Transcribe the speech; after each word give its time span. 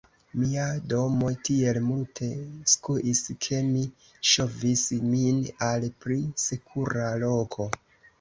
Mia 0.43 0.63
domo 0.91 1.27
tiel 1.49 1.77
multe 1.89 2.29
skuis, 2.71 3.21
ke 3.47 3.59
mi 3.67 3.83
ŝovis 4.31 4.87
min 5.11 5.43
al 5.67 5.85
pli 6.07 6.17
sekura 6.45 7.13
loko. 7.27 7.69